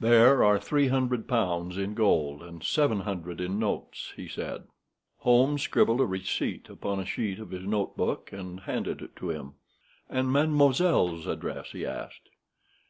[0.00, 4.64] "There are three hundred pounds in gold, and seven hundred in notes," he said.
[5.18, 9.56] Holmes scribbled a receipt upon a sheet of his notebook, and handed it to him.
[10.08, 12.30] "And mademoiselle's address?" he asked.